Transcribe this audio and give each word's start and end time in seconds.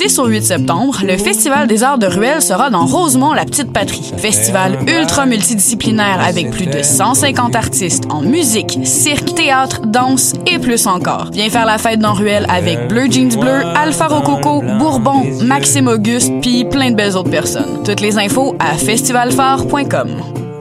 Du 0.00 0.08
6 0.08 0.18
au 0.20 0.28
8 0.28 0.42
septembre, 0.42 1.00
le 1.04 1.18
Festival 1.18 1.66
des 1.66 1.82
arts 1.82 1.98
de 1.98 2.06
Ruelle 2.06 2.40
sera 2.40 2.70
dans 2.70 2.86
Rosemont, 2.86 3.34
la 3.34 3.44
petite 3.44 3.70
patrie. 3.70 4.10
Festival 4.16 4.78
ultra 4.88 5.26
multidisciplinaire 5.26 6.22
avec 6.24 6.50
plus 6.50 6.64
de 6.64 6.82
150 6.82 7.54
artistes 7.54 8.04
en 8.08 8.22
musique, 8.22 8.78
cirque, 8.84 9.34
théâtre, 9.34 9.82
danse 9.84 10.32
et 10.46 10.58
plus 10.58 10.86
encore. 10.86 11.28
Viens 11.34 11.50
faire 11.50 11.66
la 11.66 11.76
fête 11.76 12.00
dans 12.00 12.14
Ruelle 12.14 12.46
avec 12.48 12.88
Bleu 12.88 13.10
Jeans 13.10 13.38
Bleu, 13.38 13.62
Alpha 13.76 14.06
Rococo, 14.06 14.62
Bourbon, 14.78 15.22
Maxime 15.42 15.88
Auguste, 15.88 16.32
puis 16.40 16.64
plein 16.64 16.92
de 16.92 16.96
belles 16.96 17.14
autres 17.14 17.30
personnes. 17.30 17.82
Toutes 17.84 18.00
les 18.00 18.16
infos 18.16 18.56
à 18.58 18.78
festivalphare.com. 18.78 20.08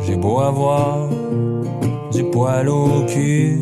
J'ai 0.05 0.16
beau 0.17 0.41
avoir 0.41 1.08
du 2.11 2.23
poil 2.25 2.67
au 2.67 3.05
cul. 3.08 3.61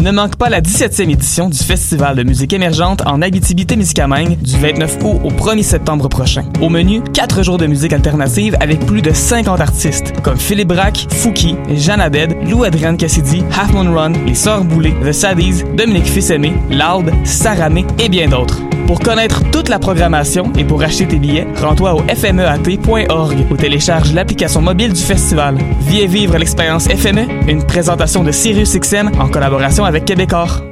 Ne 0.00 0.12
manque 0.12 0.36
pas 0.36 0.48
la 0.48 0.62
17e 0.62 1.10
édition 1.10 1.50
du 1.50 1.58
Festival 1.58 2.16
de 2.16 2.22
musique 2.22 2.54
émergente 2.54 3.02
en 3.04 3.20
Abitibi-Témiscamingue 3.20 4.38
du 4.38 4.56
29 4.56 4.98
août 5.04 5.20
au 5.24 5.28
1er 5.28 5.62
septembre 5.62 6.08
prochain. 6.08 6.44
Au 6.62 6.70
menu, 6.70 7.02
4 7.12 7.42
jours 7.42 7.58
de 7.58 7.66
musique 7.66 7.92
alternative 7.92 8.56
avec 8.60 8.80
plus 8.86 9.02
de 9.02 9.12
50 9.12 9.60
artistes 9.60 10.14
comme 10.22 10.38
Philippe 10.38 10.68
Braque, 10.68 11.06
Fouki, 11.10 11.56
Jeanne 11.74 12.00
Abed, 12.00 12.34
Lou 12.48 12.64
Adrienne 12.64 12.96
Cassidy, 12.96 13.44
Half 13.52 13.74
Moon 13.74 13.92
Run, 13.94 14.12
Les 14.26 14.34
Sœurs 14.34 14.64
Boulay, 14.64 14.94
The 15.04 15.12
Saddies, 15.12 15.64
Dominique 15.76 16.06
Fils-Aimé, 16.06 16.54
Loud, 16.70 17.12
Saramé 17.24 17.84
et 17.98 18.08
bien 18.08 18.28
d'autres. 18.28 18.62
Pour 18.90 18.98
connaître 18.98 19.48
toute 19.52 19.68
la 19.68 19.78
programmation 19.78 20.52
et 20.58 20.64
pour 20.64 20.82
acheter 20.82 21.06
tes 21.06 21.20
billets, 21.20 21.46
rends-toi 21.62 21.94
au 21.94 22.00
fmeat.org 22.08 23.36
ou 23.48 23.56
télécharge 23.56 24.12
l'application 24.12 24.60
mobile 24.60 24.92
du 24.92 25.00
festival. 25.00 25.58
Viens 25.82 26.08
vivre 26.08 26.36
l'expérience 26.36 26.88
FME, 26.88 27.28
une 27.46 27.62
présentation 27.62 28.24
de 28.24 28.32
Sirius 28.32 28.76
XM 28.76 29.12
en 29.20 29.28
collaboration 29.28 29.84
avec 29.84 29.89
Québecor. 29.98 30.62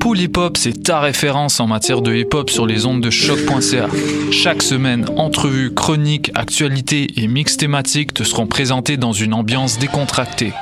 Pool 0.00 0.20
Hip 0.20 0.38
Hop, 0.38 0.56
c'est 0.56 0.82
ta 0.82 1.00
référence 1.00 1.60
en 1.60 1.66
matière 1.66 2.00
de 2.00 2.14
hip 2.14 2.28
hop 2.32 2.48
sur 2.48 2.64
les 2.66 2.86
ondes 2.86 3.02
de 3.02 3.10
choc.ca. 3.10 3.88
Chaque 4.32 4.62
semaine, 4.62 5.04
entrevues, 5.18 5.74
chroniques, 5.74 6.30
actualités 6.34 7.08
et 7.16 7.28
mix 7.28 7.58
thématiques 7.58 8.14
te 8.14 8.24
seront 8.24 8.46
présentés 8.46 8.96
dans 8.96 9.12
une 9.12 9.34
ambiance 9.34 9.78
décontractée. 9.78 10.54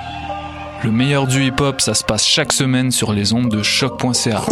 Le 0.82 0.90
meilleur 0.90 1.28
du 1.28 1.44
hip 1.46 1.60
hop, 1.60 1.80
ça 1.80 1.94
se 1.94 2.02
passe 2.02 2.26
chaque 2.26 2.52
semaine 2.52 2.90
sur 2.90 3.12
les 3.12 3.32
ondes 3.32 3.50
de 3.50 3.62
choc.ca. 3.62 4.42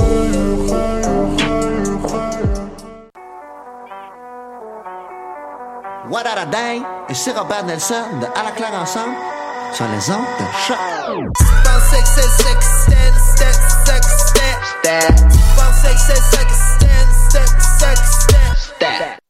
What 6.08 6.22
a 6.24 6.46
day? 6.46 6.82
C'est 7.12 7.36
Robert 7.36 7.64
Nelson 7.66 7.94
de 8.20 8.26
À 8.26 8.44
la 8.44 8.52
claire 8.52 8.80
ensemble 8.80 9.16
sur 9.72 9.86
les 9.88 10.10
ondes 10.10 10.26
de 10.38 10.44
choc. 10.66 10.76
Stand, 16.76 17.12
stand, 17.28 17.48
stand, 17.60 18.48
stand. 18.56 19.25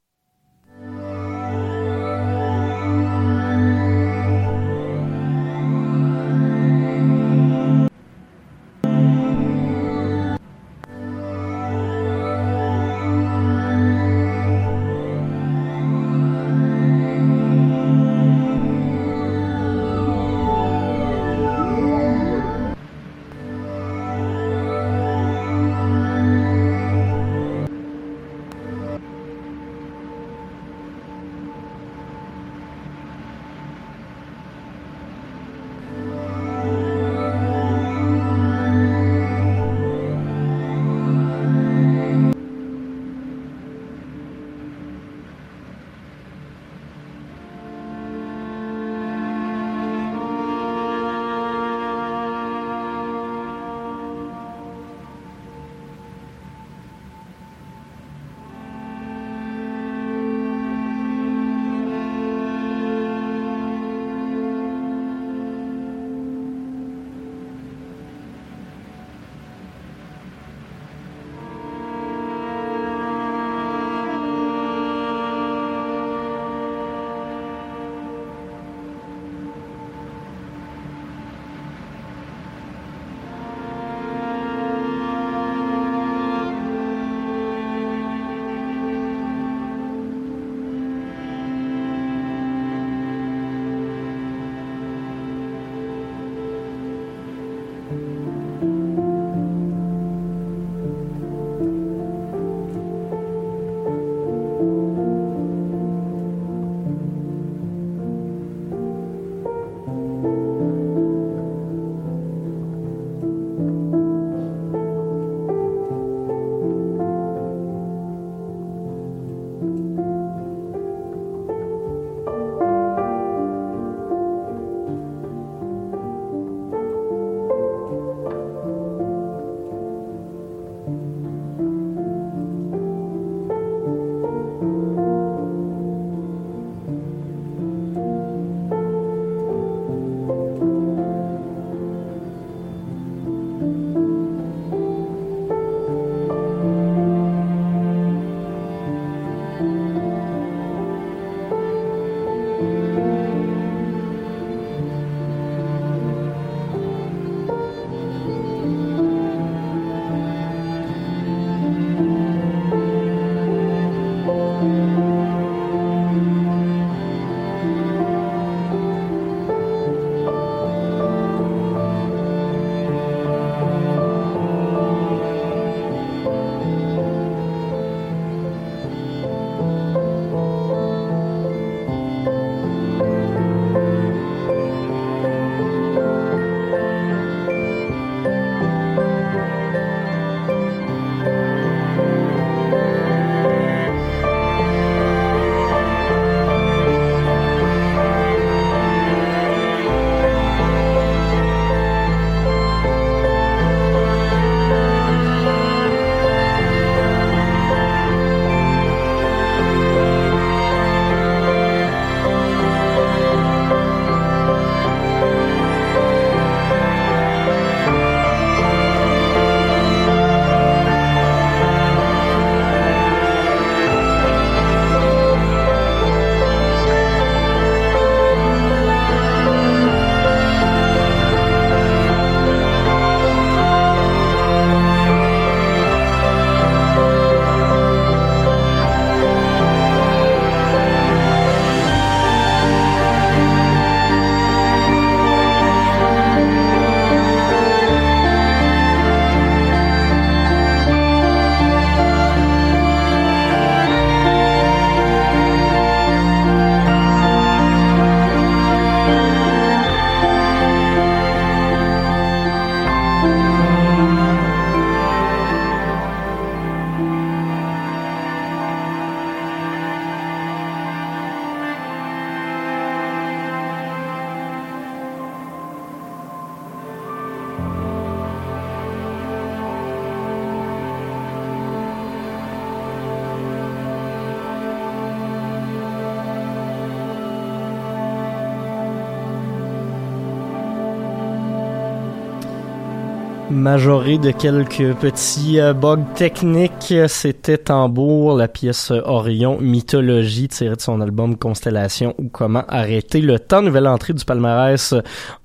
Majoré 293.77 294.17
de 294.17 294.31
quelques 294.31 294.95
petits 294.95 295.61
euh, 295.61 295.75
bugs 295.75 296.03
techniques. 296.15 296.95
C'était 297.09 297.59
Tambour, 297.59 298.35
la 298.35 298.49
pièce 298.49 298.91
Orion 298.91 299.59
Mythologie 299.61 300.49
tirée 300.49 300.77
de 300.77 300.81
son 300.81 301.03
album 301.03 301.37
Constellation 301.37 302.15
ou 302.17 302.31
Comment 302.31 302.65
arrêter 302.69 303.21
le 303.21 303.39
temps. 303.39 303.61
Nouvelle 303.61 303.87
entrée 303.87 304.15
du 304.15 304.25
palmarès 304.25 304.95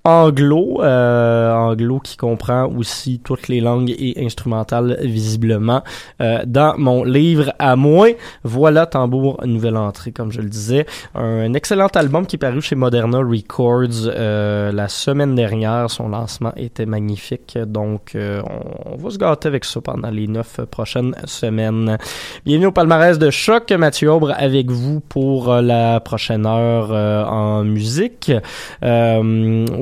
anglo, 0.04 0.82
euh, 0.82 1.54
anglo 1.54 2.00
qui 2.00 2.18
comprend 2.18 2.66
aussi 2.66 3.20
toutes 3.24 3.48
les 3.48 3.62
langues 3.62 3.92
et 3.92 4.24
instrumentales 4.24 4.98
visiblement 5.02 5.84
euh, 6.22 6.40
dans 6.46 6.76
mon 6.78 7.04
livre 7.04 7.54
à 7.60 7.76
moi. 7.76 8.08
Voilà 8.44 8.86
Tambour, 8.86 9.40
nouvelle 9.46 9.78
entrée 9.78 10.12
comme 10.12 10.32
je 10.32 10.42
le 10.42 10.50
disais. 10.50 10.86
Un 11.14 11.54
excellent 11.54 11.88
album 11.88 12.26
qui 12.26 12.38
est 12.38 12.40
paru 12.40 12.62
chez 12.62 12.76
Moderna 12.76 13.20
Records 13.20 14.08
euh, 14.08 14.72
la 14.72 14.88
semaine 14.88 15.36
dernière. 15.36 15.90
Son 15.90 16.10
lancement 16.10 16.54
était 16.56 16.86
magnifique, 16.86 17.58
donc 17.58 18.16
euh, 18.16 18.42
on, 18.86 18.98
va 18.98 19.10
se 19.10 19.18
gâter 19.18 19.48
avec 19.48 19.66
ça 19.66 19.82
pendant 19.82 20.10
les 20.10 20.28
neuf 20.28 20.60
prochaines 20.70 21.16
semaines. 21.26 21.98
Bienvenue 22.46 22.68
au 22.68 22.72
palmarès 22.72 23.20
de 23.20 23.30
choc, 23.30 23.72
Mathieu 23.72 24.12
Aubre 24.12 24.34
avec 24.38 24.72
vous 24.72 25.00
pour 25.00 25.52
euh, 25.52 25.62
la 25.62 26.00
prochaine 26.00 26.46
heure 26.46 26.92
en 26.92 27.64
musique. 27.64 28.32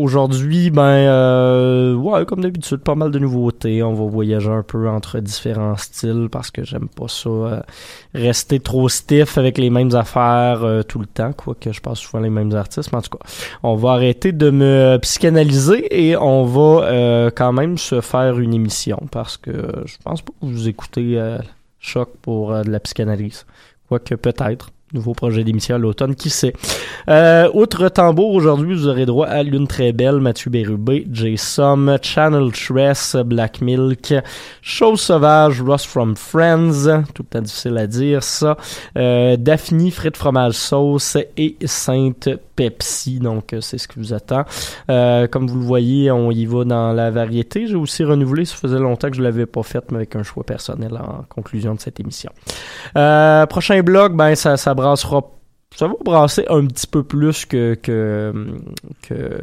Aujourd'hui, 0.10 0.72
ben 0.72 1.96
ouais, 1.96 2.26
comme 2.26 2.42
d'habitude, 2.42 2.80
pas 2.80 2.96
mal 2.96 3.12
de 3.12 3.20
nouveautés. 3.20 3.84
On 3.84 3.94
va 3.94 4.10
voyager 4.10 4.50
un 4.50 4.64
peu 4.64 4.90
entre 4.90 5.20
différents 5.20 5.78
styles 5.78 6.30
parce 6.32 6.50
que 6.50 6.64
j'aime 6.64 6.88
pas 6.88 7.08
ça 7.08 7.64
rester 8.16 8.60
trop 8.60 8.90
stiff 8.90 9.38
avec 9.38 9.60
les 9.60 9.70
mêmes 9.70 9.94
affaires 9.94 10.84
tout 10.88 10.98
le 10.98 11.06
temps, 11.06 11.32
quoique 11.34 11.72
je 11.72 11.80
passe 11.80 12.00
souvent 12.00 12.24
les 12.24 12.32
mêmes 12.32 12.56
artistes, 12.56 12.92
mais 12.92 12.98
en 12.98 13.02
tout 13.04 13.16
cas, 13.18 13.24
on 13.62 13.76
va 13.76 13.92
arrêter 13.92 14.32
de 14.32 14.50
me 14.50 14.98
psychanalyser 15.00 16.10
et 16.10 16.18
on 16.18 16.44
va 16.46 16.86
euh, 16.86 17.32
quand 17.34 17.54
même 17.54 17.78
se 17.78 18.02
faire 18.02 18.40
une 18.40 18.54
émission 18.54 19.00
parce 19.12 19.38
que 19.38 19.52
je 19.86 19.96
pense 20.04 20.22
pas 20.22 20.32
que 20.32 20.46
vous 20.46 20.68
écoutez 20.68 21.20
euh, 21.20 21.38
Choc 21.80 22.10
pour 22.22 22.52
euh, 22.52 22.64
de 22.64 22.72
la 22.72 22.80
psychanalyse. 22.80 23.46
Quoique 23.88 24.16
peut-être 24.16 24.72
nouveau 24.94 25.14
projet 25.14 25.44
d'émission 25.44 25.76
à 25.76 25.78
l'automne, 25.78 26.16
qui 26.16 26.30
sait. 26.30 26.54
Euh, 27.08 27.50
outre 27.54 27.90
tambour, 27.90 28.34
aujourd'hui, 28.34 28.74
vous 28.74 28.88
aurez 28.88 29.06
droit 29.06 29.28
à 29.28 29.44
Lune 29.44 29.68
très 29.68 29.92
belle, 29.92 30.20
Mathieu 30.20 30.50
Bérubé, 30.50 31.06
Sum, 31.38 31.98
Channel 32.02 32.52
Tress, 32.52 33.16
Black 33.26 33.62
Milk, 33.62 34.14
Chose 34.62 35.02
sauvage, 35.02 35.62
Ross 35.62 35.86
from 35.86 36.16
Friends, 36.16 37.04
tout 37.14 37.24
le 37.24 37.30
temps 37.30 37.42
difficile 37.42 37.78
à 37.78 37.88
dire 37.88 38.24
ça, 38.24 38.58
euh, 38.98 39.38
Daphne, 39.38 39.92
frites 39.92 40.18
fromage 40.18 40.54
sauce 40.54 41.18
et 41.38 41.56
Sainte 41.66 42.30
Pepsi, 42.56 43.20
donc 43.20 43.54
euh, 43.54 43.62
c'est 43.62 43.78
ce 43.78 43.88
qui 43.88 44.00
vous 44.00 44.14
attend. 44.14 44.44
Euh, 44.90 45.28
comme 45.28 45.48
vous 45.48 45.60
le 45.60 45.66
voyez, 45.66 46.12
on 46.12 46.32
y 46.32 46.46
va 46.46 46.66
dans 46.66 46.94
la 46.94 47.10
variété. 47.10 47.68
J'ai 47.68 47.76
aussi 47.76 48.04
renouvelé, 48.04 48.46
ça 48.46 48.56
faisait 48.56 48.80
longtemps 48.80 49.10
que 49.10 49.16
je 49.16 49.22
l'avais 49.22 49.46
pas 49.46 49.64
fait, 49.64 49.84
mais 49.92 49.98
avec 49.98 50.16
un 50.16 50.24
choix 50.24 50.44
personnel 50.44 50.94
en 50.96 51.24
conclusion 51.30 51.76
de 51.76 51.80
cette 51.80 52.00
émission. 52.00 52.32
Prochain 53.50 53.82
blog, 53.82 54.16
ben 54.16 54.36
ça, 54.36 54.58
ça 54.58 54.74
Abraas 54.80 55.04
Rob 55.04 55.39
ça 55.76 55.88
va 55.88 55.94
brasser 56.04 56.46
un 56.50 56.66
petit 56.66 56.88
peu 56.88 57.04
plus 57.04 57.46
que, 57.46 57.76
que, 57.76 58.34
que 59.08 59.40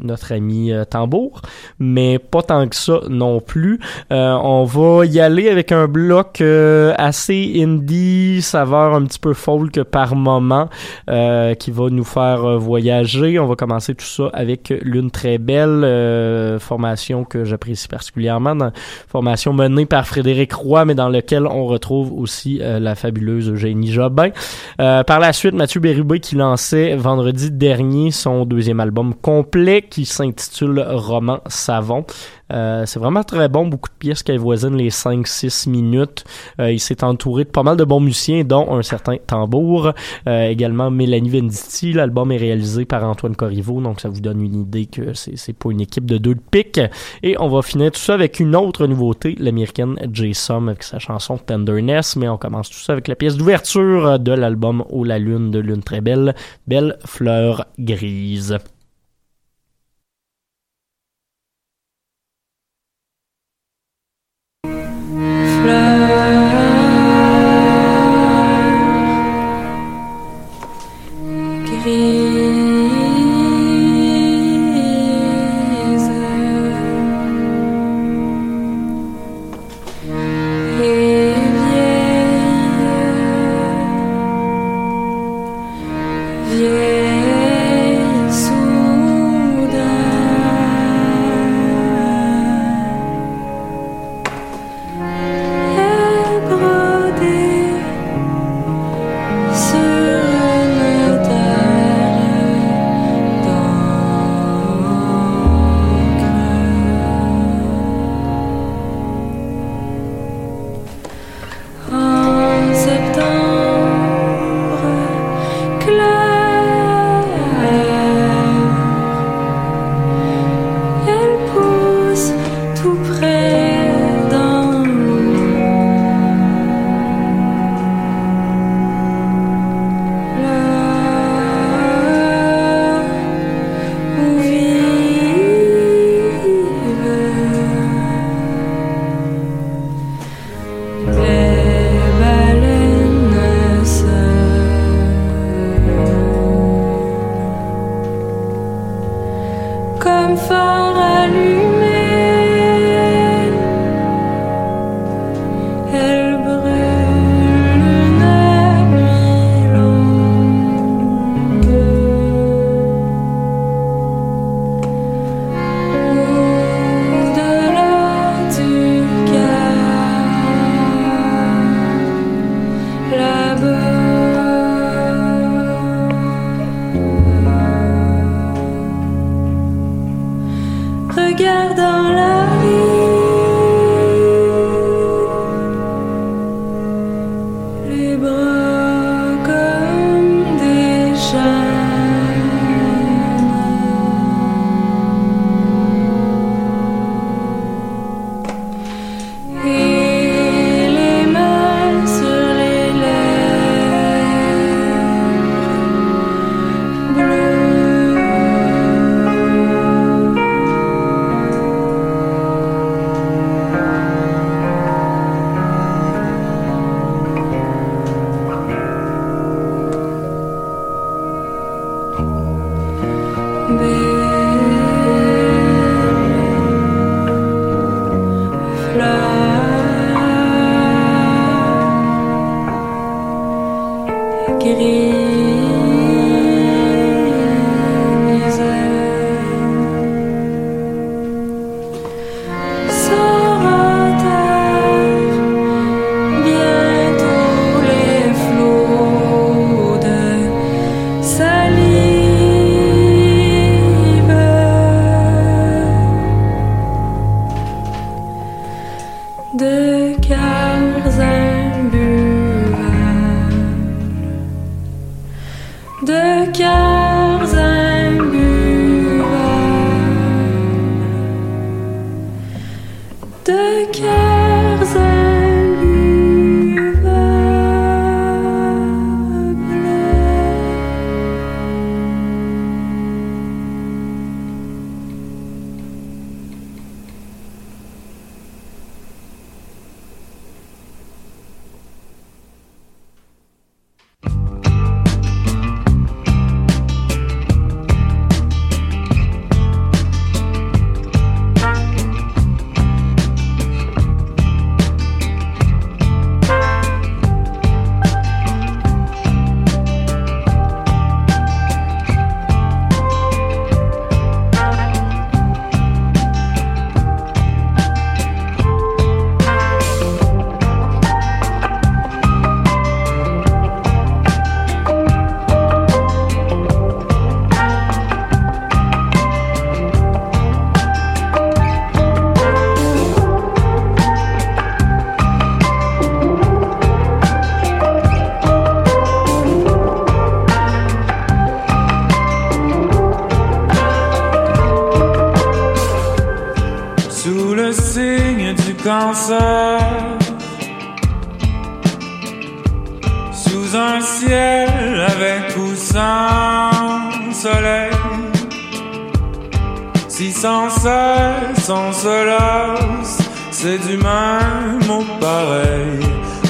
notre 0.00 0.32
ami 0.32 0.72
euh, 0.72 0.84
Tambour, 0.84 1.42
mais 1.78 2.18
pas 2.18 2.42
tant 2.42 2.66
que 2.66 2.74
ça 2.74 3.00
non 3.08 3.40
plus. 3.40 3.78
Euh, 4.10 4.32
on 4.42 4.64
va 4.64 5.04
y 5.04 5.20
aller 5.20 5.48
avec 5.48 5.72
un 5.72 5.86
bloc 5.86 6.40
euh, 6.40 6.94
assez 6.96 7.52
indie, 7.62 8.40
saveur 8.42 8.94
un 8.94 9.04
petit 9.04 9.18
peu 9.18 9.34
folk 9.34 9.82
par 9.84 10.16
moment, 10.16 10.68
qui 11.06 11.70
va 11.70 11.90
nous 11.90 12.04
faire 12.04 12.58
voyager. 12.58 13.38
On 13.38 13.46
va 13.46 13.54
commencer 13.54 13.94
tout 13.94 14.06
ça 14.06 14.30
avec 14.32 14.72
l'une 14.82 15.10
très 15.10 15.38
belle 15.38 16.58
formation 16.58 17.24
que 17.24 17.44
j'apprécie 17.44 17.88
particulièrement, 17.88 18.70
formation 19.08 19.52
menée 19.52 19.86
par 19.86 20.06
Frédéric 20.06 20.54
Roy, 20.54 20.84
mais 20.86 20.94
dans 20.94 21.08
lequel 21.08 21.46
on 21.46 21.66
retrouve 21.66 22.12
aussi 22.12 22.60
la 22.62 22.94
fabuleuse 22.94 23.50
Eugénie 23.50 23.92
Jobin. 23.92 24.30
par 24.78 25.20
la 25.20 25.32
suite, 25.32 25.54
Mathieu 25.66 25.80
Bérubé 25.80 26.20
qui 26.20 26.36
lançait 26.36 26.94
vendredi 26.94 27.50
dernier 27.50 28.12
son 28.12 28.46
deuxième 28.46 28.78
album 28.78 29.16
complet 29.16 29.82
qui 29.82 30.04
s'intitule 30.04 30.78
Roman 30.78 31.40
Savon. 31.48 32.04
Euh, 32.52 32.86
c'est 32.86 32.98
vraiment 32.98 33.24
très 33.24 33.48
bon, 33.48 33.66
beaucoup 33.66 33.88
de 33.88 33.94
pièces 33.94 34.22
qui 34.22 34.32
avoisinent 34.32 34.76
les 34.76 34.90
5-6 34.90 35.68
minutes. 35.68 36.24
Euh, 36.60 36.72
il 36.72 36.80
s'est 36.80 37.02
entouré 37.02 37.44
de 37.44 37.50
pas 37.50 37.62
mal 37.62 37.76
de 37.76 37.84
bons 37.84 38.00
musiciens, 38.00 38.44
dont 38.44 38.72
un 38.72 38.82
certain 38.82 39.16
tambour. 39.16 39.92
Euh, 40.28 40.48
également 40.48 40.90
Mélanie 40.90 41.30
Venditti. 41.30 41.92
L'album 41.92 42.30
est 42.32 42.36
réalisé 42.36 42.84
par 42.84 43.04
Antoine 43.04 43.36
Corriveau, 43.36 43.80
donc 43.80 44.00
ça 44.00 44.08
vous 44.08 44.20
donne 44.20 44.40
une 44.40 44.54
idée 44.54 44.86
que 44.86 45.14
c'est 45.14 45.52
pas 45.52 45.70
une 45.70 45.80
équipe 45.80 46.06
de 46.06 46.18
deux 46.18 46.34
de 46.34 46.40
pique. 46.50 46.80
Et 47.22 47.36
on 47.38 47.48
va 47.48 47.62
finir 47.62 47.90
tout 47.90 48.00
ça 48.00 48.14
avec 48.14 48.40
une 48.40 48.54
autre 48.54 48.86
nouveauté, 48.86 49.36
l'américaine 49.38 49.96
Jason 50.12 50.68
avec 50.68 50.82
sa 50.82 50.98
chanson 50.98 51.38
Tenderness, 51.38 52.16
mais 52.16 52.28
on 52.28 52.36
commence 52.36 52.70
tout 52.70 52.78
ça 52.78 52.92
avec 52.92 53.08
la 53.08 53.14
pièce 53.14 53.36
d'ouverture 53.36 54.18
de 54.18 54.32
l'album 54.32 54.84
Oh 54.90 55.04
la 55.04 55.18
lune 55.18 55.50
de 55.50 55.58
lune 55.58 55.82
très 55.82 56.00
belle, 56.00 56.34
Belle 56.66 56.98
fleur 57.04 57.66
grise. 57.78 58.58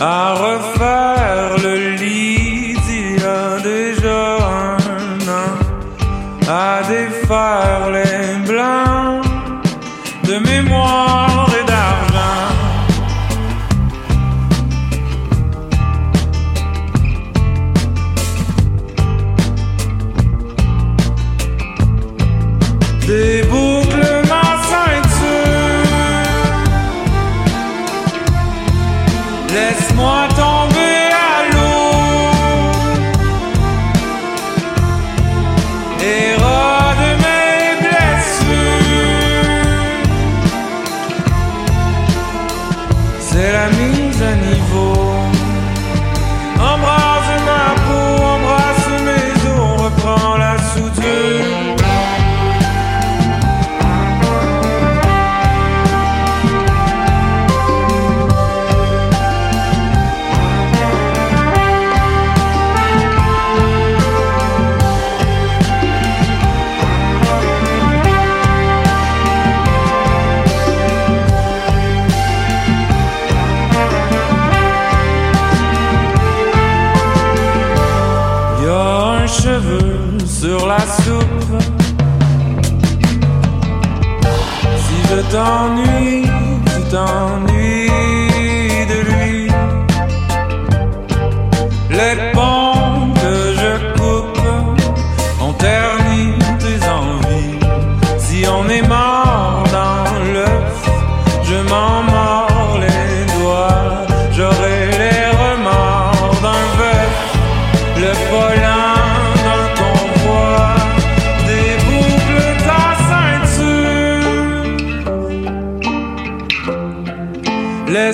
À 0.01 0.35
refaire 0.35 1.06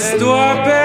Laisse-toi 0.03 0.82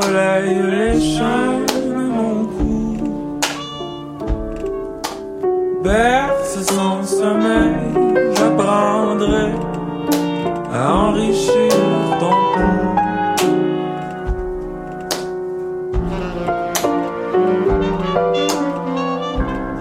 relaye 0.00 0.62
les 0.70 1.00
chaînes 1.00 1.66
de 1.96 2.04
mon 2.16 2.44
cou. 2.44 2.96
Berce 5.82 6.60
sans 6.72 7.02
sommeil, 7.02 7.76
j'apprendrai 8.36 9.52
à 10.74 10.94
enrichir 11.06 11.72
ton 12.20 12.36
cou. 12.54 12.74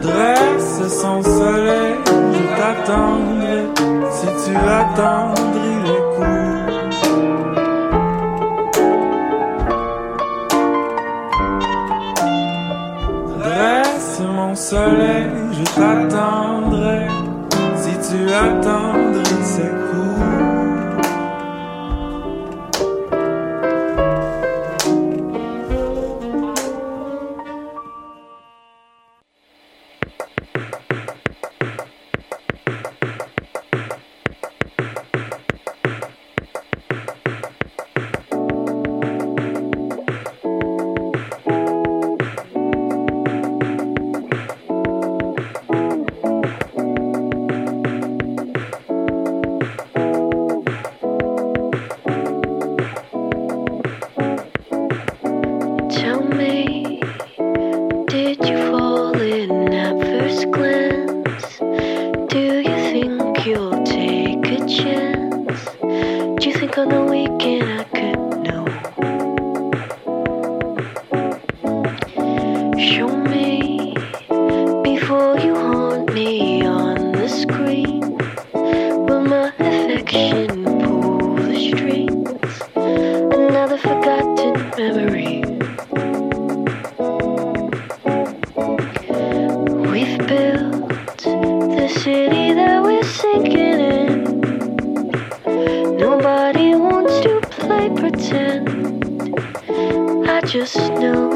Dresse 0.01 0.88
sans 1.01 1.21
soleil, 1.23 1.95
je 2.34 2.43
t'attendrai 2.58 3.60
si 4.12 4.27
tu 4.43 4.56
attendrais. 4.56 5.66
soleil, 14.58 15.30
je 15.52 15.63
t'attendrai 15.76 17.08
si 17.76 17.91
tu 18.10 18.34
attends. 18.34 18.87
just 100.58 100.76
know 100.76 101.26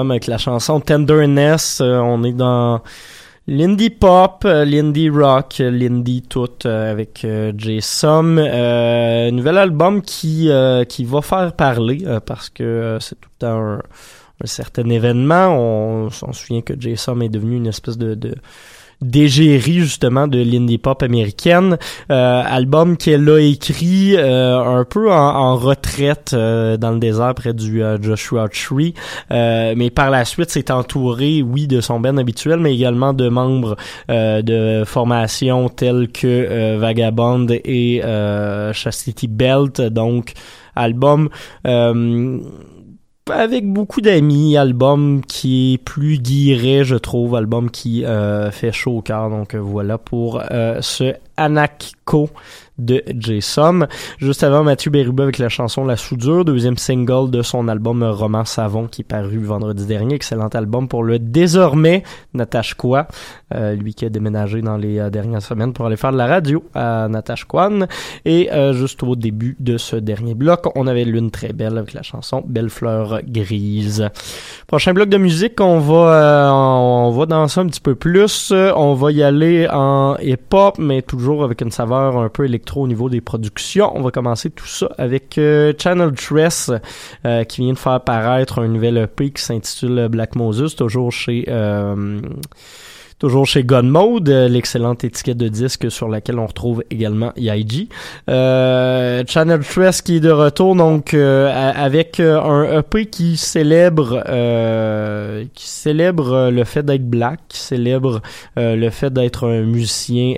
avec 0.00 0.26
la 0.26 0.38
chanson 0.38 0.80
Tenderness. 0.80 1.80
Euh, 1.80 1.98
on 1.98 2.22
est 2.24 2.32
dans 2.32 2.80
l'indie 3.46 3.90
pop, 3.90 4.44
euh, 4.44 4.64
l'indie 4.64 5.10
rock, 5.10 5.56
euh, 5.60 5.70
l'indie 5.70 6.22
tout 6.22 6.48
avec 6.64 7.26
J. 7.56 7.80
Sum. 7.80 8.38
Euh, 8.38 9.30
nouvel 9.30 9.58
album 9.58 10.02
qui, 10.02 10.50
qui 10.88 11.04
va 11.04 11.22
faire 11.22 11.52
parler 11.54 12.04
parce 12.26 12.50
que 12.50 12.98
c'est 13.00 13.20
tout 13.20 13.28
le 13.40 13.46
temps 13.46 13.78
un, 14.42 14.46
certain 14.46 14.88
événement. 14.88 15.48
On, 15.48 16.06
on 16.06 16.32
se 16.32 16.46
souvient 16.46 16.62
que 16.62 16.74
J. 16.78 16.96
Sum 16.96 17.22
est 17.22 17.28
devenu 17.28 17.56
une 17.56 17.66
espèce 17.66 17.98
de 17.98 18.34
d'égérie 19.00 19.80
justement 19.80 20.26
de 20.26 20.38
l'indie 20.38 20.78
pop 20.78 21.02
américaine. 21.02 21.78
Euh, 22.10 22.42
album 22.44 22.96
qu'elle 22.96 23.28
a 23.28 23.38
écrit 23.38 24.16
euh, 24.16 24.58
un 24.58 24.84
peu 24.84 25.10
en, 25.10 25.16
en 25.16 25.56
retraite 25.56 26.32
euh, 26.34 26.76
dans 26.76 26.92
le 26.92 26.98
désert 26.98 27.34
près 27.34 27.52
du 27.52 27.82
Joshua 28.00 28.48
Tree. 28.48 28.94
Mais 29.30 29.90
par 29.90 30.10
la 30.10 30.24
suite, 30.24 30.50
c'est 30.50 30.70
entouré, 30.70 31.42
oui, 31.42 31.66
de 31.66 31.80
son 31.80 32.00
band 32.00 32.16
habituel, 32.16 32.60
mais 32.60 32.74
également 32.74 33.12
de 33.12 33.28
membres 33.28 33.76
de 34.08 34.84
formations 34.84 35.68
telles 35.68 36.08
que 36.08 36.76
Vagabond 36.76 37.46
et 37.50 38.02
Chastity 38.72 39.28
Belt. 39.28 39.80
Donc, 39.80 40.34
album 40.76 41.28
euh, 41.66 42.38
avec 43.30 43.66
beaucoup 43.66 44.02
d'amis, 44.02 44.56
album 44.56 45.22
qui 45.26 45.74
est 45.74 45.78
plus 45.78 46.18
guiré, 46.18 46.84
je 46.84 46.96
trouve, 46.96 47.34
album 47.34 47.70
qui 47.70 48.04
euh, 48.04 48.50
fait 48.50 48.72
chaud 48.72 48.98
au 48.98 49.02
cœur. 49.02 49.30
Donc 49.30 49.54
euh, 49.54 49.58
voilà 49.58 49.96
pour 49.96 50.42
euh, 50.50 50.80
ce 50.82 51.14
Anakko 51.36 52.30
de 52.78 53.02
J-Som. 53.06 53.86
Juste 54.18 54.42
avant, 54.42 54.64
Mathieu 54.64 54.90
Bérubé 54.90 55.22
avec 55.22 55.38
la 55.38 55.48
chanson 55.48 55.84
La 55.84 55.96
Soudure, 55.96 56.44
deuxième 56.44 56.76
single 56.76 57.30
de 57.30 57.42
son 57.42 57.68
album 57.68 58.02
Roman 58.02 58.44
Savon 58.44 58.88
qui 58.88 59.02
est 59.02 59.04
paru 59.04 59.38
vendredi 59.38 59.86
dernier. 59.86 60.16
Excellent 60.16 60.48
album 60.48 60.88
pour 60.88 61.04
le 61.04 61.18
désormais 61.18 62.02
Natashquan, 62.34 63.06
euh, 63.54 63.74
lui 63.74 63.94
qui 63.94 64.04
a 64.04 64.08
déménagé 64.08 64.60
dans 64.60 64.76
les 64.76 64.98
euh, 64.98 65.10
dernières 65.10 65.42
semaines 65.42 65.72
pour 65.72 65.86
aller 65.86 65.96
faire 65.96 66.12
de 66.12 66.18
la 66.18 66.26
radio 66.26 66.64
à 66.74 67.06
Natashquan. 67.08 67.86
Et 68.24 68.52
euh, 68.52 68.72
juste 68.72 69.02
au 69.02 69.14
début 69.14 69.56
de 69.60 69.78
ce 69.78 69.96
dernier 69.96 70.34
bloc, 70.34 70.64
on 70.74 70.86
avait 70.86 71.04
l'une 71.04 71.30
très 71.30 71.52
belle 71.52 71.78
avec 71.78 71.94
la 71.94 72.02
chanson 72.02 72.42
Belle 72.46 72.70
fleur 72.70 73.20
grise. 73.26 74.08
Prochain 74.66 74.92
bloc 74.92 75.08
de 75.08 75.18
musique, 75.18 75.60
on 75.60 75.78
va, 75.78 75.94
euh, 75.94 76.50
on 76.50 77.10
va 77.10 77.26
danser 77.26 77.60
un 77.60 77.66
petit 77.66 77.80
peu 77.80 77.94
plus. 77.94 78.52
On 78.52 78.94
va 78.94 79.12
y 79.12 79.22
aller 79.22 79.68
en 79.70 80.16
hip-hop, 80.20 80.78
mais 80.78 81.02
toujours 81.02 81.23
avec 81.42 81.60
une 81.60 81.70
saveur 81.70 82.16
un 82.18 82.28
peu 82.28 82.44
électro 82.44 82.82
au 82.82 82.88
niveau 82.88 83.08
des 83.08 83.20
productions. 83.20 83.90
On 83.94 84.02
va 84.02 84.10
commencer 84.10 84.50
tout 84.50 84.66
ça 84.66 84.88
avec 84.98 85.38
euh, 85.38 85.72
Channel 85.78 86.12
Tress, 86.12 86.70
euh, 87.24 87.44
qui 87.44 87.62
vient 87.62 87.72
de 87.72 87.78
faire 87.78 87.92
apparaître 87.92 88.60
un 88.60 88.68
nouvel 88.68 88.98
EP 88.98 89.30
qui 89.30 89.42
s'intitule 89.42 90.08
Black 90.08 90.36
Moses, 90.36 90.76
toujours 90.76 91.12
chez... 91.12 91.44
euh, 91.48 92.20
Toujours 93.20 93.46
chez 93.46 93.62
Gun 93.62 93.82
Mode, 93.82 94.28
euh, 94.28 94.48
l'excellente 94.48 95.04
étiquette 95.04 95.36
de 95.36 95.46
disque 95.46 95.88
sur 95.88 96.08
laquelle 96.08 96.38
on 96.40 96.46
retrouve 96.46 96.82
également 96.90 97.32
YG. 97.36 97.88
Euh, 98.28 99.22
Channel 99.26 99.60
Tress 99.60 100.02
qui 100.02 100.16
est 100.16 100.20
de 100.20 100.32
retour 100.32 100.74
donc 100.74 101.14
euh, 101.14 101.72
avec 101.76 102.18
euh, 102.18 102.40
un 102.40 102.80
EP 102.80 103.06
qui 103.06 103.36
célèbre 103.36 104.24
euh, 104.28 105.44
qui 105.54 105.68
célèbre 105.68 106.32
euh, 106.32 106.50
le 106.50 106.64
fait 106.64 106.82
d'être 106.84 107.08
black, 107.08 107.38
qui 107.48 107.58
célèbre 107.58 108.20
le 108.56 108.90
fait 108.90 109.12
d'être 109.12 109.46
un 109.46 109.62
musicien 109.62 110.34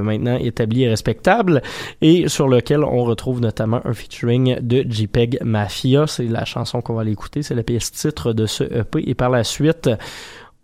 maintenant 0.00 0.36
établi 0.36 0.84
et 0.84 0.88
respectable 0.88 1.62
et 2.00 2.28
sur 2.28 2.48
lequel 2.48 2.84
on 2.84 3.04
retrouve 3.04 3.40
notamment 3.40 3.80
un 3.84 3.92
featuring 3.92 4.58
de 4.60 4.84
JPEG 4.88 5.40
Mafia, 5.44 6.06
c'est 6.06 6.24
la 6.24 6.44
chanson 6.44 6.80
qu'on 6.80 6.94
va 6.94 7.02
aller 7.02 7.12
écouter, 7.12 7.42
c'est 7.42 7.54
la 7.54 7.62
pièce 7.62 7.92
titre 7.92 8.32
de 8.32 8.46
ce 8.46 8.64
EP 8.64 9.08
et 9.08 9.14
par 9.14 9.30
la 9.30 9.44
suite 9.44 9.90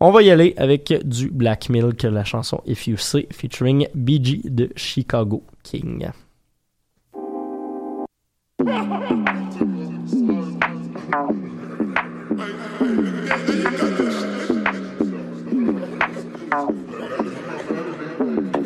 on 0.01 0.11
va 0.11 0.23
y 0.23 0.31
aller 0.31 0.55
avec 0.57 0.93
du 1.05 1.31
Black 1.31 1.69
Milk, 1.69 2.03
la 2.03 2.25
chanson 2.25 2.63
If 2.67 2.87
You 2.87 2.97
Say, 2.97 3.27
featuring 3.33 3.87
BG 3.95 4.41
de 4.45 4.71
Chicago 4.75 5.43
King. 5.63 6.11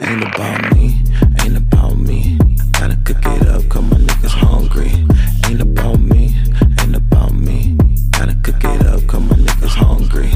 Ain't 0.01 0.23
about 0.23 0.75
me, 0.75 1.03
ain't 1.42 1.57
about 1.57 1.97
me. 1.97 2.38
Gotta 2.73 2.97
cook 3.05 3.25
it 3.27 3.49
up, 3.49 3.68
cause 3.68 3.83
my 3.83 3.97
niggas 3.97 4.35
hungry. 4.35 4.92
Ain't 5.49 5.61
about 5.61 5.99
me, 6.01 6.35
ain't 6.81 6.94
about 6.97 7.33
me. 7.33 7.77
Gotta 8.12 8.37
cook 8.42 8.62
it 8.62 8.81
up, 8.81 8.84
hungry. 10.14 10.31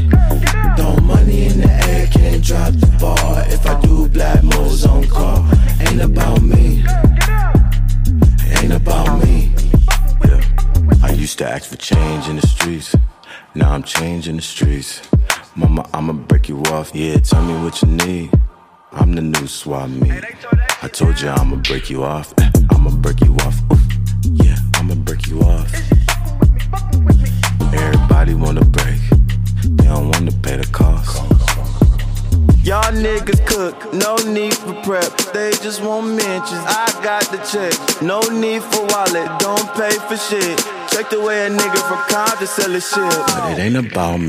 Throw 0.76 0.96
money 1.04 1.46
in 1.46 1.60
the 1.60 1.70
air, 1.88 2.06
can't 2.06 2.44
drop 2.44 2.72
the 2.72 2.96
bar. 3.00 3.44
If 3.46 3.66
I 3.66 3.80
do 3.80 4.08
black 4.08 4.42
moves 4.42 4.84
on 4.86 5.06
call, 5.08 5.46
ain't 5.80 6.00
about 6.00 6.42
me, 6.42 6.84
ain't 8.62 8.72
about 8.72 9.22
me. 9.24 9.52
Yeah. 10.24 10.42
I 11.02 11.12
used 11.12 11.38
to 11.38 11.48
ask 11.48 11.70
for 11.70 11.76
change 11.76 12.28
in 12.28 12.36
the 12.36 12.46
streets. 12.46 12.94
Now 13.54 13.72
I'm 13.72 13.82
changing 13.82 14.36
the 14.36 14.42
streets. 14.42 15.02
Mama, 15.56 15.88
I'ma 15.92 16.12
break 16.12 16.48
you 16.48 16.62
off. 16.66 16.94
Yeah, 16.94 17.18
tell 17.18 17.42
me 17.42 17.54
what 17.64 17.82
you 17.82 17.88
need. 17.88 18.30
I'm 18.92 19.12
the 19.14 19.22
new 19.22 19.46
swap 19.46 19.88
meet. 19.90 20.24
I 20.82 20.88
told 20.88 21.20
you 21.20 21.28
I'ma 21.28 21.56
break 21.56 21.90
you 21.90 22.04
off. 22.04 22.32
eh, 22.40 22.50
I'ma 22.70 22.90
break 22.90 23.20
you 23.20 23.34
off. 23.46 23.60
Oof. 23.72 23.80
Yeah, 24.24 24.56
I'ma 24.74 24.94
break 24.94 25.26
you 25.26 25.40
off. 25.40 25.72
Everybody 27.74 28.34
wanna 28.34 28.64
break. 28.64 28.87
They 29.88 29.94
don't 29.94 30.10
wanna 30.10 30.32
pay 30.42 30.58
the 30.58 30.66
cost. 30.70 31.16
Y'all 32.62 32.92
niggas 32.92 33.40
cook, 33.46 33.74
no 33.94 34.16
need 34.30 34.52
for 34.52 34.74
prep. 34.82 35.16
They 35.32 35.52
just 35.62 35.82
want 35.82 36.08
mentions. 36.08 36.60
I 36.66 36.92
got 37.02 37.24
the 37.32 37.38
check. 37.48 37.72
No 38.02 38.20
need 38.20 38.62
for 38.64 38.84
wallet, 38.92 39.30
don't 39.40 39.66
pay 39.80 39.96
for 40.06 40.18
shit. 40.18 40.58
Check 40.92 41.08
the 41.08 41.22
way 41.22 41.46
a 41.46 41.48
nigga 41.48 41.80
from 41.88 42.00
Compton 42.12 42.46
sell 42.46 42.70
his 42.70 42.86
shit. 42.86 43.00
But 43.00 43.52
it 43.52 43.62
ain't 43.62 43.76
about 43.76 44.18
me, 44.18 44.26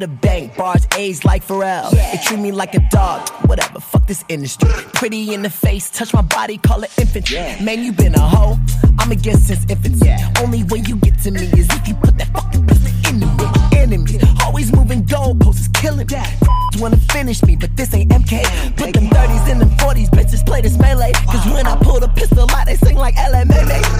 to 0.00 0.06
the 0.06 0.12
bank, 0.12 0.56
bars 0.56 0.86
A's 0.96 1.24
like 1.24 1.46
Pharrell. 1.46 1.90
They 1.90 2.18
treat 2.24 2.40
me 2.40 2.52
like 2.52 2.74
a 2.74 2.80
dog, 2.90 3.28
whatever. 3.46 3.80
Fuck 3.80 4.06
this 4.06 4.24
industry. 4.28 4.68
Pretty 4.94 5.34
in 5.34 5.42
the 5.42 5.50
face, 5.50 5.90
touch 5.90 6.12
my 6.12 6.22
body, 6.22 6.58
call 6.58 6.82
it 6.82 6.90
infantry. 6.98 7.38
Man, 7.62 7.82
you 7.84 7.92
been 7.92 8.14
a 8.14 8.20
hoe. 8.20 8.56
I'm 8.98 9.10
against 9.10 9.48
since 9.48 9.64
infancy. 9.68 10.10
Only 10.40 10.64
way 10.64 10.82
you 10.86 10.96
get 10.96 11.18
to 11.22 11.30
me 11.30 11.42
is 11.42 11.68
if 11.70 11.88
you 11.88 11.94
put 11.94 12.16
that 12.18 12.28
fucking 12.28 12.66
Always 14.44 14.70
moving 14.70 15.02
goalposts, 15.04 15.60
is 15.60 15.68
killing 15.68 16.06
me. 16.08 16.20
You 16.74 16.82
wanna 16.82 16.98
finish 17.10 17.42
me, 17.44 17.56
but 17.56 17.74
this 17.74 17.94
ain't 17.94 18.10
MK. 18.10 18.44
Put 18.76 18.92
them 18.92 19.08
30s 19.08 19.48
in 19.48 19.58
them 19.60 19.70
40s, 19.80 20.10
bitches 20.10 20.44
play 20.44 20.60
this 20.60 20.78
melee. 20.78 21.12
Cause 21.32 21.46
when 21.46 21.66
I 21.66 21.74
pull 21.76 21.98
the 21.98 22.08
pistol 22.08 22.46
out, 22.50 22.66
they 22.66 22.76
sing 22.76 22.96
like 22.96 23.14
LMA. 23.14 23.48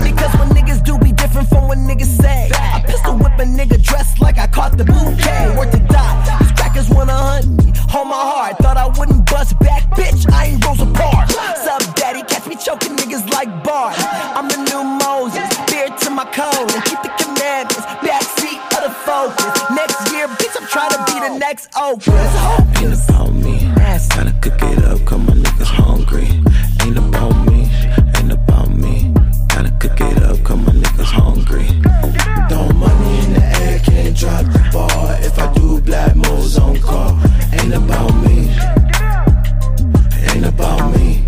Because 0.04 0.32
when 0.38 0.50
niggas 0.50 0.84
do 0.84 0.98
be 0.98 1.12
different 1.12 1.48
from 1.48 1.68
what 1.68 1.78
niggas 1.78 2.20
say. 2.20 2.50
I 2.52 2.82
pistol 2.84 3.16
whip 3.16 3.32
a 3.38 3.44
nigga 3.44 3.82
dressed 3.82 4.20
like 4.20 4.36
I 4.36 4.46
caught 4.46 4.76
the 4.76 4.84
bouquet. 4.84 5.56
Worth 5.56 5.72
the 5.72 5.80
die. 5.88 6.38
These 6.40 6.52
crackers 6.52 6.90
wanna 6.90 7.14
hunt 7.14 7.48
me. 7.56 7.72
Hold 7.88 8.08
my 8.08 8.14
heart, 8.14 8.58
thought 8.58 8.76
I 8.76 8.88
wouldn't 8.88 9.24
bust 9.30 9.58
back, 9.60 9.88
bitch. 9.96 10.30
I 10.30 10.48
ain't 10.48 10.66
Rosa 10.66 10.84
Parks. 10.84 11.34
Sub 11.64 11.94
daddy, 11.96 12.20
catch 12.24 12.46
me 12.46 12.56
choking 12.56 12.94
niggas 12.94 13.32
like 13.32 13.48
Bart. 13.64 13.94
I'm 14.36 14.48
the 14.48 14.58
new 14.68 14.84
Moses, 14.84 15.48
beard 15.72 15.96
to 16.02 16.10
my 16.10 16.26
code. 16.26 16.70
And 16.74 16.84
keep 16.84 17.00
the 17.00 17.27
the 21.32 21.38
next 21.38 21.70
Oprah. 21.72 22.82
Ain't 22.82 23.08
about 23.08 23.32
me. 23.32 23.58
Gotta 24.14 24.34
cook 24.40 24.62
it 24.62 24.84
up, 24.84 25.04
cause 25.04 25.20
my 25.20 25.32
niggas 25.34 25.66
hungry. 25.66 26.28
Ain't 26.82 26.98
about 26.98 27.34
me, 27.46 27.68
ain't 28.16 28.32
about 28.32 28.70
me. 28.70 29.12
Gotta 29.48 29.70
cook 29.78 30.00
it 30.00 30.22
up, 30.22 30.42
cause 30.44 30.58
my 30.58 30.72
niggas 30.72 31.12
hungry. 31.20 31.66
Throw 32.48 32.68
money 32.72 33.18
in 33.24 33.34
the 33.34 33.44
air, 33.62 33.78
can't 33.80 34.16
drop 34.16 34.44
the 34.46 34.70
bar. 34.72 35.16
If 35.20 35.38
I 35.38 35.52
do 35.54 35.80
black 35.80 36.16
moves 36.16 36.58
on 36.58 36.80
call, 36.80 37.18
ain't 37.52 37.74
about 37.74 38.14
me, 38.24 38.50
ain't 40.30 40.46
about 40.46 40.94
me. 40.94 41.27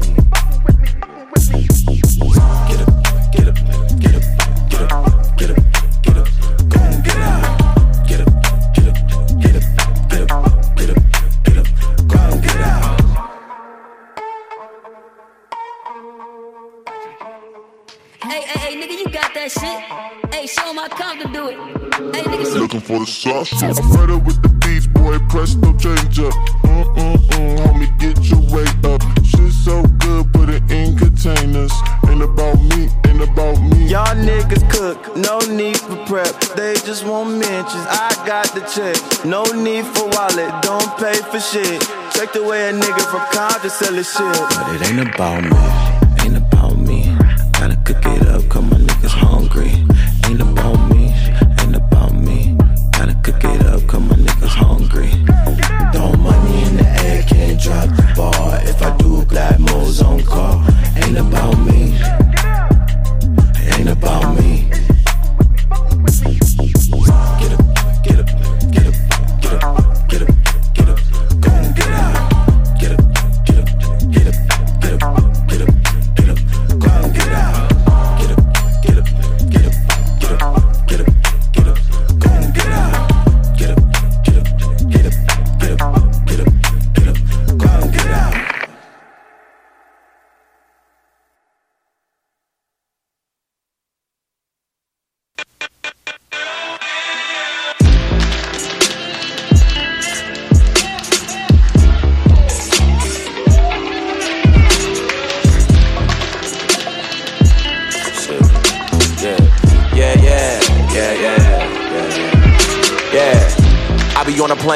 Looking 23.26 23.44
for 23.44 24.06
the 24.06 24.16
sauce. 24.16 24.24
With 24.24 24.42
the 24.42 24.48
beats, 24.64 24.86
boy. 24.86 25.18
Press 25.28 25.54
no 25.54 25.76
change 25.76 26.18
up. 26.20 26.32
Mm 26.64 26.84
mm 26.96 27.16
mm, 27.16 27.58
homie, 27.58 27.98
get 27.98 28.16
your 28.24 28.40
weight 28.48 28.84
up. 28.84 29.02
Shit 29.24 29.52
so 29.52 29.82
good, 29.98 30.32
put 30.32 30.48
it 30.48 30.62
in 30.70 30.96
containers. 30.96 31.72
Ain't 32.08 32.22
about 32.22 32.56
me, 32.72 32.88
ain't 33.06 33.22
about 33.22 33.60
me. 33.60 33.86
Y'all 33.88 34.16
niggas 34.16 34.64
cook, 34.70 35.16
no 35.16 35.38
need 35.54 35.76
for 35.76 35.96
prep. 36.06 36.32
They 36.56 36.74
just 36.86 37.04
want 37.04 37.30
mentions. 37.36 37.86
I 37.88 38.08
got 38.26 38.46
the 38.54 38.62
check. 38.72 38.96
No 39.24 39.42
need 39.44 39.84
for 39.84 40.08
wallet, 40.16 40.50
don't 40.62 40.90
pay 40.96 41.20
for 41.30 41.40
shit. 41.40 41.80
Check 42.14 42.32
the 42.32 42.42
way 42.42 42.70
a 42.70 42.72
nigga 42.72 43.04
from 43.10 43.20
Compton 43.32 43.70
sell 43.70 43.94
his 43.94 44.10
shit. 44.10 44.36
But 44.56 44.80
it 44.80 44.88
ain't 44.88 45.14
about 45.14 45.42
me, 45.44 46.24
ain't 46.24 46.36
about 46.36 46.76
me. 46.78 46.99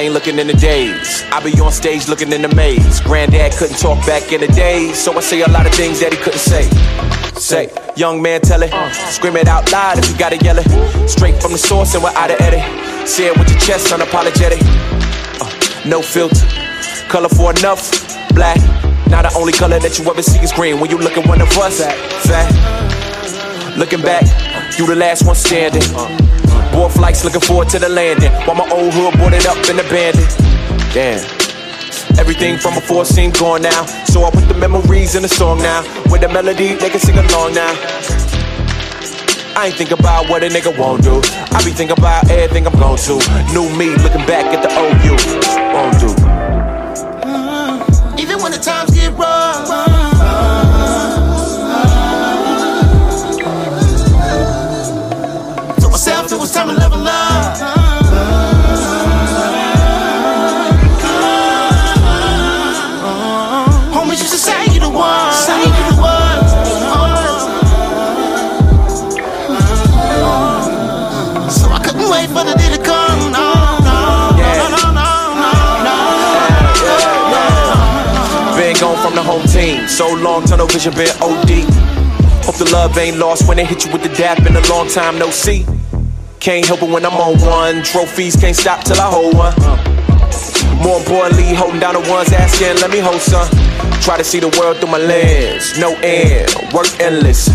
I 0.05 0.11
be 0.11 0.13
on 0.13 0.13
a 0.13 0.13
plane 0.13 0.13
looking 0.13 0.39
in 0.39 0.47
the 0.47 0.61
days. 0.61 1.23
I 1.33 1.43
be 1.43 1.59
on 1.61 1.73
stage 1.73 2.09
looking 2.09 2.33
in 2.33 2.43
the 2.43 2.55
maze. 2.55 3.01
Granddad 3.01 3.53
couldn't 3.53 3.79
talk 3.79 4.05
back 4.07 4.33
in 4.33 4.41
the 4.41 4.49
days, 4.49 4.99
so 4.99 5.17
I 5.17 5.21
say 5.21 5.41
a 5.43 5.49
lot 5.49 5.67
of 5.67 5.75
things 5.75 6.01
that 6.01 6.13
he 6.13 6.19
couldn't 6.19 6.41
say. 6.41 6.69
Say, 7.41 7.71
young 7.97 8.21
man, 8.21 8.41
tell 8.41 8.63
it. 8.63 8.73
Scream 9.13 9.37
it 9.37 9.49
out 9.49 9.71
loud 9.73 9.99
if 9.99 10.11
you 10.11 10.19
gotta 10.19 10.37
yell 10.37 10.59
it. 10.59 11.09
Straight 11.09 11.41
from 11.41 11.53
the 11.53 11.59
source 11.59 11.95
and 11.95 12.05
without 12.05 12.31
an 12.31 12.37
edit. 12.43 13.09
Say 13.09 13.27
it 13.29 13.39
with 13.39 13.51
your 13.51 13.61
chest, 13.61 13.93
unapologetic. 13.93 14.61
Uh, 15.41 15.89
no 15.89 16.03
filter. 16.03 16.47
Colorful 17.09 17.51
enough, 17.51 17.91
black. 18.35 18.59
Now 19.09 19.23
the 19.23 19.33
only 19.37 19.53
color 19.53 19.79
that 19.79 19.99
you 19.99 20.05
ever 20.11 20.23
see 20.23 20.41
is 20.41 20.53
green 20.53 20.81
when 20.81 20.91
you 20.91 20.99
look 20.99 21.17
at 21.17 21.27
one 21.27 21.41
of 21.41 21.49
us. 21.59 21.81
Fat. 21.81 22.51
Looking 23.79 24.03
back, 24.03 24.25
you 24.79 24.87
the 24.87 24.97
last 24.97 25.25
one 25.25 25.35
standing. 25.35 25.83
Board 26.73 26.93
flights 26.93 27.25
looking 27.25 27.41
forward 27.41 27.69
to 27.71 27.79
the 27.79 27.89
landing. 27.89 28.33
While 28.47 28.57
my 28.57 28.69
old 28.71 28.93
hood 28.95 29.19
boarded 29.19 29.47
up 29.47 29.57
and 29.69 29.81
abandoned. 29.81 30.29
Damn. 30.93 31.21
Everything 32.19 32.59
from 32.59 32.75
before 32.75 33.05
seemed 33.05 33.39
gone 33.39 33.63
now. 33.63 33.87
So 34.07 34.25
I 34.25 34.31
put 34.31 34.47
the 34.49 34.55
memories 34.55 35.15
in 35.15 35.23
the 35.23 35.29
song 35.29 35.59
now. 35.59 35.83
With 36.11 36.21
the 36.21 36.29
melody, 36.29 36.75
they 36.75 36.91
can 36.91 37.01
sing 37.01 37.19
along 37.19 37.55
now. 37.55 37.75
I 39.57 39.67
ain't 39.67 39.77
think 39.77 39.93
about 39.93 40.29
what 40.29 40.43
a 40.43 40.49
nigga 40.49 40.77
won't 40.77 41.03
do. 41.03 41.21
I 41.55 41.63
be 41.65 41.71
thinking 41.71 41.97
about 41.97 42.29
everything 42.29 42.67
I'm 42.67 42.75
gon' 42.75 42.99
to. 43.07 43.19
New 43.55 43.71
me 43.79 43.95
looking 44.03 44.27
back 44.27 44.47
at 44.51 44.63
the 44.63 44.71
old 44.75 44.99
you. 45.07 45.15
Long, 80.35 80.45
tunnel 80.45 80.67
vision 80.67 80.93
been 80.95 81.11
OD. 81.23 81.63
Hope 82.45 82.57
the 82.57 82.69
love 82.73 82.99
ain't 82.99 83.19
lost 83.19 83.47
when 83.47 83.57
they 83.57 83.65
hit 83.65 83.85
you 83.85 83.93
with 83.93 84.03
the 84.03 84.09
dap 84.17 84.39
in 84.47 84.57
a 84.57 84.69
long 84.69 84.89
time 84.89 85.19
no 85.19 85.31
see. 85.31 85.65
Can't 86.41 86.67
help 86.67 86.83
it 86.83 86.91
when 86.91 87.07
I'm 87.07 87.15
on 87.15 87.39
one. 87.41 87.85
Trophies 87.85 88.35
can't 88.35 88.57
stop 88.57 88.83
till 88.85 89.01
I 89.01 89.09
hold 89.09 89.37
one. 89.37 89.55
More 90.83 90.99
importantly, 90.99 91.55
holding 91.55 91.79
down 91.79 91.95
the 91.95 92.01
ones 92.11 92.33
asking, 92.33 92.81
let 92.83 92.91
me 92.91 92.99
hold 92.99 93.21
some. 93.21 93.49
Try 94.03 94.17
to 94.19 94.25
see 94.25 94.41
the 94.41 94.51
world 94.59 94.79
through 94.79 94.91
my 94.91 94.99
lens. 94.99 95.79
No 95.79 95.95
end, 96.03 96.51
work 96.75 96.89
endless. 97.01 97.49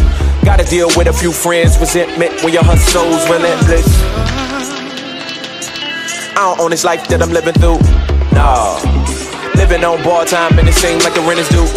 Gotta 0.46 0.64
deal 0.64 0.88
with 0.96 1.08
a 1.08 1.14
few 1.14 1.34
friends, 1.34 1.78
resentment 1.80 2.42
when 2.44 2.54
your 2.54 2.64
hustle's 2.64 3.28
relentless. 3.30 3.88
I 6.32 6.48
don't 6.48 6.60
own 6.62 6.72
this 6.72 6.86
life 6.86 7.08
that 7.10 7.22
I'm 7.22 7.32
living 7.32 7.54
through. 7.56 7.80
Nah. 8.32 9.09
Living 9.60 9.84
on 9.84 10.02
bar 10.04 10.24
time 10.24 10.58
and 10.58 10.70
it 10.70 10.74
seems 10.74 11.04
like 11.04 11.14
the 11.14 11.20
rent 11.20 11.38
is 11.38 11.50
due. 11.50 11.68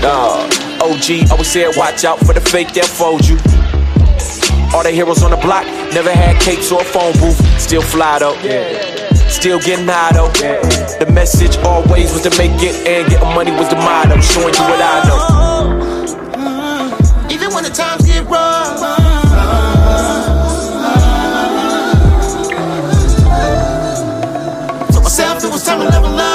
Nah. 0.00 0.46
OG 0.78 1.30
always 1.32 1.50
said, 1.50 1.74
watch 1.76 2.04
out 2.04 2.20
for 2.20 2.32
the 2.32 2.40
fake 2.40 2.72
that 2.74 2.86
fold 2.86 3.26
you. 3.26 3.36
All 4.72 4.84
the 4.84 4.92
heroes 4.92 5.22
on 5.24 5.32
the 5.32 5.36
block 5.36 5.66
never 5.92 6.12
had 6.12 6.40
capes 6.40 6.70
or 6.70 6.80
a 6.80 6.84
phone 6.84 7.12
booth. 7.18 7.40
Still 7.60 7.82
fly 7.82 8.20
though. 8.20 8.36
Still 9.28 9.58
getting 9.58 9.88
high 9.88 10.12
though. 10.12 10.30
The 11.02 11.10
message 11.12 11.56
always 11.66 12.12
was 12.12 12.22
to 12.22 12.30
make 12.38 12.62
it 12.62 12.86
and 12.86 13.10
getting 13.10 13.34
money 13.34 13.50
was 13.50 13.68
the 13.68 13.76
motto. 13.76 14.20
Showing 14.20 14.54
you 14.54 14.62
what 14.70 14.80
I 14.80 15.02
know. 15.10 15.24
Even 17.34 17.52
when 17.52 17.64
the 17.64 17.70
times 17.70 18.06
get 18.06 18.24
rough. 18.30 18.78
Told 24.92 25.02
myself 25.02 25.42
it 25.42 25.50
was 25.50 25.64
time 25.64 25.80
to 25.80 25.88
level 25.88 26.14
up. 26.20 26.33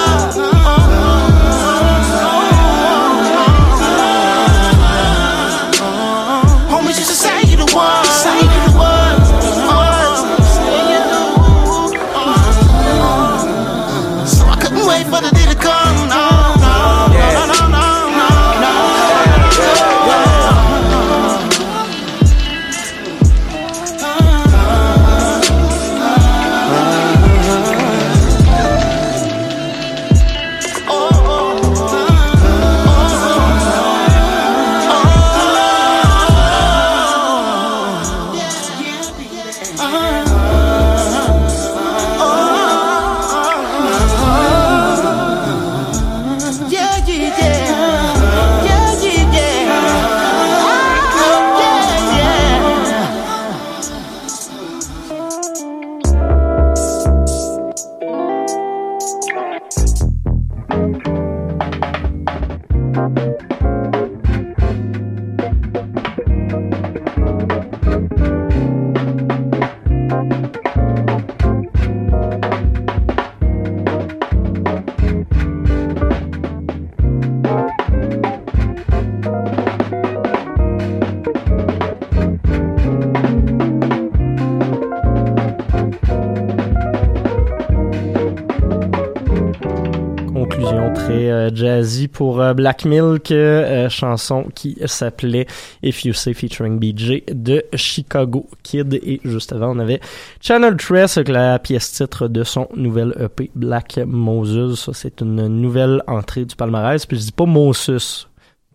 Pour 92.20 92.42
euh, 92.42 92.54
Black 92.54 92.84
Milk, 92.84 93.32
euh, 93.32 93.88
chanson 93.88 94.48
qui 94.54 94.78
s'appelait 94.88 95.48
If 95.82 96.04
You 96.04 96.12
Say 96.12 96.34
featuring 96.34 96.78
BJ 96.78 97.24
de 97.32 97.64
Chicago 97.76 98.46
Kid. 98.62 98.94
Et 98.94 99.22
juste 99.24 99.54
avant, 99.54 99.74
on 99.74 99.80
avait 99.80 100.02
Channel 100.42 100.76
Tress 100.76 101.16
avec 101.16 101.30
la 101.30 101.58
pièce 101.60 101.94
titre 101.94 102.28
de 102.28 102.44
son 102.44 102.68
nouvel 102.76 103.16
EP 103.22 103.50
Black 103.56 104.02
Moses. 104.06 104.82
Ça, 104.82 104.92
c'est 104.94 105.22
une 105.22 105.48
nouvelle 105.48 106.04
entrée 106.08 106.44
du 106.44 106.58
palmarès. 106.58 107.06
Puis 107.06 107.18
je 107.18 107.24
dis 107.24 107.32
pas 107.32 107.46
Moses, 107.46 108.28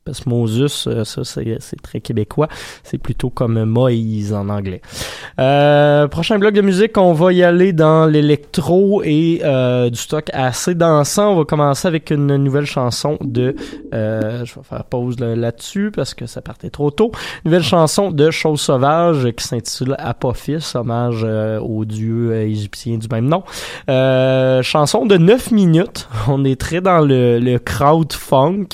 parce 0.05 0.20
que 0.20 0.28
Moses, 0.28 0.84
euh, 0.86 1.05
ça 1.05 1.22
c'est 1.24 1.82
très 1.82 2.00
québécois. 2.00 2.48
C'est 2.82 2.98
plutôt 2.98 3.30
comme 3.30 3.64
Moïse 3.64 4.32
en 4.34 4.48
anglais. 4.48 4.80
Euh, 5.38 6.07
prochain 6.09 6.38
bloc 6.38 6.55
de 6.55 6.61
musique, 6.61 6.96
on 6.98 7.12
va 7.12 7.32
y 7.32 7.42
aller 7.42 7.72
dans 7.72 8.07
l'électro 8.07 9.02
et 9.05 9.40
euh, 9.44 9.90
du 9.90 9.98
stock 9.98 10.28
assez 10.32 10.74
dansant. 10.74 11.32
On 11.32 11.36
va 11.38 11.44
commencer 11.44 11.88
avec 11.88 12.11
une 12.11 12.36
nouvelle 12.36 12.66
chanson 12.66 13.16
de... 13.20 13.55
euh, 13.94 14.44
je 14.44 14.55
vais 14.55 14.62
faire 14.62 14.84
pause 14.84 15.18
là- 15.20 15.34
là-dessus 15.36 15.90
parce 15.94 16.14
que 16.14 16.26
ça 16.26 16.40
partait 16.42 16.70
trop 16.70 16.90
tôt. 16.90 17.11
Nouvelle 17.44 17.62
chanson 17.62 18.11
de 18.11 18.30
Chose 18.30 18.61
Sauvage 18.61 19.28
qui 19.36 19.44
s'intitule 19.46 19.96
Apophis, 19.98 20.72
hommage 20.74 21.22
euh, 21.24 21.59
au 21.61 21.84
dieu 21.84 22.30
euh, 22.32 22.42
égyptien 22.46 22.98
du 22.98 23.09
même 23.11 23.26
nom. 23.28 23.42
Chanson 24.62 25.07
de 25.07 25.16
9 25.16 25.50
minutes. 25.50 26.09
On 26.28 26.44
est 26.44 26.61
très 26.61 26.80
dans 26.80 27.00
le, 27.00 27.38
le 27.38 27.59
crowd 27.59 28.12
funk. 28.12 28.68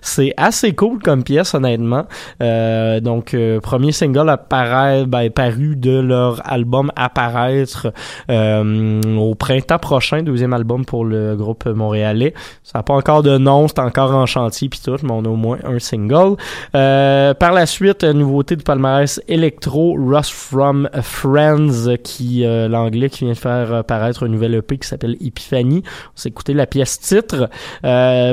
C'est 0.00 0.32
assez 0.36 0.72
cool 0.76 1.00
comme 1.00 1.24
pièce, 1.24 1.54
honnêtement. 1.54 2.06
Euh, 2.42 3.00
donc, 3.00 3.34
euh, 3.34 3.60
premier 3.60 3.92
single 3.92 4.28
apparaît, 4.28 5.06
ben, 5.06 5.30
paru 5.30 5.74
de 5.76 5.98
leur 5.98 6.40
album 6.48 6.92
Apparaître 6.94 7.92
euh, 8.30 9.16
au 9.16 9.34
printemps 9.34 9.78
prochain, 9.78 10.22
deuxième 10.22 10.52
album 10.52 10.84
pour 10.84 11.04
le 11.04 11.34
groupe 11.34 11.66
montréalais. 11.66 12.34
Ça 12.62 12.78
n'a 12.78 12.82
pas 12.82 12.94
encore 12.94 13.22
de 13.22 13.38
nom, 13.38 13.66
c'est 13.68 13.80
encore 13.80 14.14
en 14.14 14.26
chantier 14.26 14.68
puis 14.68 14.80
tout, 14.84 14.96
mais 15.02 15.10
on 15.10 15.24
a 15.24 15.28
au 15.28 15.36
moins 15.36 15.58
un 15.64 15.78
single. 15.78 16.36
Par 16.72 17.52
la 17.52 17.66
suite, 17.66 18.04
nouveauté 18.04 18.56
du 18.56 18.62
palmarès 18.62 19.20
électro, 19.28 19.96
Rust 19.98 20.30
from 20.30 20.88
Friends, 21.02 21.96
qui 22.02 22.44
l'anglais 22.44 23.08
qui 23.08 23.24
vient 23.24 23.32
de 23.32 23.38
faire 23.38 23.72
apparaître 23.72 24.24
un 24.24 24.28
nouvel 24.28 24.54
EP 24.54 24.78
qui 24.78 24.86
s'appelle 24.86 25.16
Epiphany. 25.20 25.82
On 25.86 26.10
s'est 26.14 26.28
écouté 26.28 26.54
la 26.54 26.66
pièce 26.66 27.00
titre. 27.00 27.48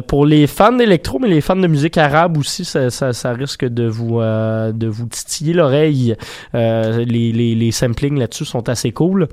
Pour 0.08 0.26
les 0.26 0.48
fans 0.48 0.74
d'électro, 0.74 1.20
mais 1.20 1.28
les 1.28 1.42
fans 1.42 1.56
de 1.56 1.68
musique 1.68 1.98
arabe 1.98 2.33
aussi, 2.40 2.66
ça, 2.66 3.34
risque 3.34 3.66
de 3.66 3.88
vous 3.88 4.20
euh, 4.20 4.72
de 4.72 4.88
vous 4.88 5.08
titiller 5.08 5.54
l'oreille. 5.54 6.16
Euh, 6.56 7.04
les, 7.06 7.32
les, 7.32 7.72
samplings 7.72 8.18
là-dessus 8.18 8.46
sont 8.46 8.70
assez 8.70 8.92
cool. 8.92 9.28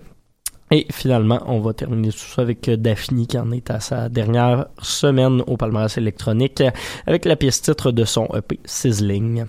Et 0.73 0.87
finalement, 0.93 1.41
on 1.47 1.59
va 1.61 1.73
terminer 1.73 2.11
tout 2.11 2.19
ça 2.19 2.43
avec 2.43 2.69
euh, 2.69 2.77
Daphne 2.77 3.27
qui 3.27 3.37
en 3.39 3.51
est 3.51 3.71
à 3.71 3.81
sa 3.81 4.09
dernière 4.09 4.67
semaine 4.81 5.43
au 5.47 5.57
palmarès 5.57 5.99
électronique 5.99 6.63
avec 7.07 7.25
la 7.25 7.35
pièce 7.35 7.61
titre 7.61 7.91
de 7.91 8.05
son 8.05 8.29
EP 8.35 8.61
Sizzling. 8.65 9.47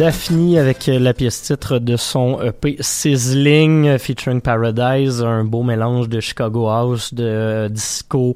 Daphne 0.00 0.56
avec 0.56 0.86
la 0.86 1.12
pièce 1.12 1.42
titre 1.42 1.78
de 1.78 1.94
son 1.98 2.40
EP 2.40 2.78
Sizzling 2.80 3.98
featuring 3.98 4.40
Paradise, 4.40 5.22
un 5.22 5.44
beau 5.44 5.62
mélange 5.62 6.08
de 6.08 6.20
Chicago 6.20 6.68
House, 6.68 7.12
de 7.12 7.68
disco 7.68 8.34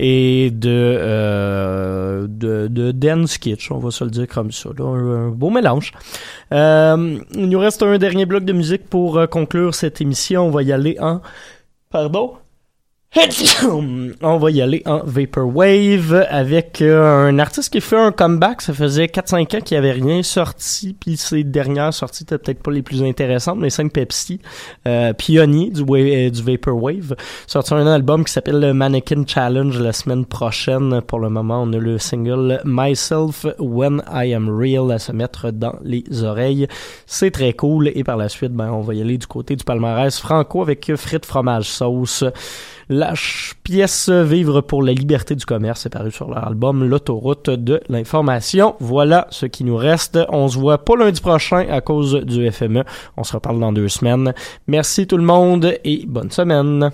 et 0.00 0.50
de, 0.50 0.68
euh, 0.68 2.26
de, 2.28 2.66
de 2.66 2.90
dance 2.90 3.38
kitsch, 3.38 3.70
on 3.70 3.78
va 3.78 3.92
se 3.92 4.02
le 4.02 4.10
dire 4.10 4.26
comme 4.26 4.50
ça. 4.50 4.70
Un 4.76 5.28
beau 5.28 5.50
mélange. 5.50 5.92
Euh, 6.50 7.20
il 7.32 7.48
nous 7.48 7.60
reste 7.60 7.84
un 7.84 7.96
dernier 7.96 8.26
bloc 8.26 8.44
de 8.44 8.52
musique 8.52 8.90
pour 8.90 9.16
euh, 9.16 9.28
conclure 9.28 9.72
cette 9.72 10.00
émission. 10.00 10.48
On 10.48 10.50
va 10.50 10.64
y 10.64 10.72
aller 10.72 10.96
en... 10.98 11.20
Pardon 11.90 12.32
on 14.22 14.38
va 14.38 14.50
y 14.50 14.60
aller 14.60 14.82
en 14.86 15.00
Vaporwave 15.04 16.26
avec 16.28 16.82
euh, 16.82 17.28
un 17.28 17.38
artiste 17.38 17.72
qui 17.72 17.80
fait 17.80 17.96
un 17.96 18.10
comeback. 18.10 18.60
Ça 18.60 18.74
faisait 18.74 19.06
4-5 19.06 19.56
ans 19.56 19.60
qu'il 19.60 19.76
avait 19.76 19.92
rien 19.92 20.22
sorti, 20.24 20.96
puis 20.98 21.16
ses 21.16 21.44
dernières 21.44 21.94
sorties 21.94 22.24
étaient 22.24 22.38
peut-être 22.38 22.62
pas 22.62 22.72
les 22.72 22.82
plus 22.82 23.04
intéressantes, 23.04 23.58
mais 23.58 23.70
5 23.70 23.92
Pepsi, 23.92 24.40
euh, 24.88 25.12
euh, 25.30 26.30
du 26.30 26.42
Vaporwave, 26.42 27.14
sorti 27.46 27.74
un 27.74 27.86
album 27.86 28.24
qui 28.24 28.32
s'appelle 28.32 28.58
le 28.58 28.74
Mannequin 28.74 29.22
Challenge 29.26 29.78
la 29.78 29.92
semaine 29.92 30.26
prochaine. 30.26 31.00
Pour 31.02 31.20
le 31.20 31.28
moment, 31.28 31.62
on 31.62 31.72
a 31.72 31.78
le 31.78 31.98
single 31.98 32.60
Myself 32.64 33.46
When 33.60 34.02
I 34.12 34.34
Am 34.34 34.50
Real 34.50 34.90
à 34.90 34.98
se 34.98 35.12
mettre 35.12 35.52
dans 35.52 35.76
les 35.84 36.04
oreilles. 36.24 36.66
C'est 37.06 37.30
très 37.30 37.52
cool. 37.52 37.92
Et 37.94 38.02
par 38.02 38.16
la 38.16 38.28
suite, 38.28 38.52
ben, 38.52 38.72
on 38.72 38.80
va 38.80 38.94
y 38.94 39.00
aller 39.00 39.18
du 39.18 39.26
côté 39.28 39.54
du 39.54 39.62
palmarès 39.62 40.18
franco 40.18 40.62
avec 40.62 40.90
frites 40.96 41.26
fromage 41.26 41.68
sauce. 41.68 42.24
La 42.88 43.14
pièce 43.62 44.10
Vivre 44.10 44.60
pour 44.60 44.82
la 44.82 44.92
liberté 44.92 45.34
du 45.34 45.46
commerce 45.46 45.86
est 45.86 45.90
parue 45.90 46.10
sur 46.10 46.28
leur 46.28 46.46
album 46.46 46.84
L'autoroute 46.84 47.48
de 47.48 47.80
l'information. 47.88 48.76
Voilà 48.80 49.26
ce 49.30 49.46
qui 49.46 49.64
nous 49.64 49.76
reste. 49.76 50.18
On 50.28 50.48
se 50.48 50.58
voit 50.58 50.84
pas 50.84 50.96
lundi 50.96 51.20
prochain 51.20 51.66
à 51.70 51.80
cause 51.80 52.14
du 52.24 52.50
FME. 52.50 52.84
On 53.16 53.24
se 53.24 53.32
reparle 53.32 53.58
dans 53.58 53.72
deux 53.72 53.88
semaines. 53.88 54.34
Merci 54.66 55.06
tout 55.06 55.16
le 55.16 55.24
monde 55.24 55.78
et 55.84 56.04
bonne 56.06 56.30
semaine. 56.30 56.90